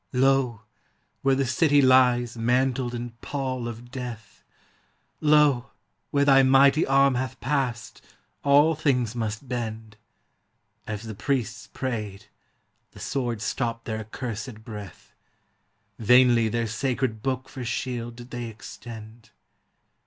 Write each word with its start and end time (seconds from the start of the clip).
Lo, 0.13 0.63
where 1.21 1.35
the 1.35 1.45
city 1.45 1.79
lies 1.79 2.35
mantled 2.35 2.95
in 2.95 3.11
pall 3.21 3.67
of 3.67 3.91
death! 3.91 4.43
Lo, 5.19 5.69
where 6.09 6.25
thy 6.25 6.41
mighty 6.41 6.87
arm 6.87 7.13
hath 7.13 7.39
passed, 7.39 8.01
all 8.43 8.73
things 8.73 9.13
must 9.13 9.47
bend! 9.47 9.97
As 10.87 11.03
the 11.03 11.13
priests 11.13 11.67
prayed, 11.71 12.25
the 12.93 12.99
sword 12.99 13.43
stopped 13.43 13.85
their 13.85 14.03
accursèd 14.03 14.63
breath, 14.63 15.13
Vainly 15.99 16.49
their 16.49 16.65
sacred 16.65 17.21
book 17.21 17.47
for 17.47 17.63
shield 17.63 18.15
did 18.15 18.31
they 18.31 18.45
extend. 18.45 19.29